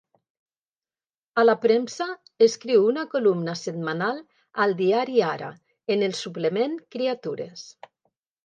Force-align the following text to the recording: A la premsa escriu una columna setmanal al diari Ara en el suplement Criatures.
A 1.41 1.41
la 1.49 1.53
premsa 1.65 2.07
escriu 2.45 2.87
una 2.93 3.03
columna 3.13 3.55
setmanal 3.65 4.23
al 4.65 4.75
diari 4.83 5.23
Ara 5.29 5.51
en 5.97 6.09
el 6.11 6.19
suplement 6.25 6.79
Criatures. 6.97 7.69